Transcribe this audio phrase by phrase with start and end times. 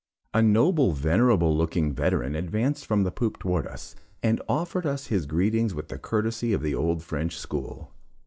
[0.33, 5.75] A noble, venerable looking veteran advanced from the poop towards us, and offered his greetings
[5.75, 7.93] with the courtesy of the old French school.